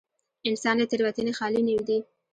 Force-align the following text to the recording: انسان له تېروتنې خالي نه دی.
انسان 0.49 0.75
له 0.79 0.85
تېروتنې 0.91 1.33
خالي 1.37 1.61
نه 1.69 1.73
دی. 1.87 1.99